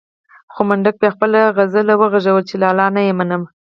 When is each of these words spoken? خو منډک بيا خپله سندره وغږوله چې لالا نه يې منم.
خو 0.53 0.61
منډک 0.69 0.95
بيا 1.01 1.09
خپله 1.15 1.39
سندره 1.73 1.95
وغږوله 1.97 2.41
چې 2.49 2.55
لالا 2.63 2.87
نه 2.95 3.01
يې 3.07 3.13
منم. 3.19 3.43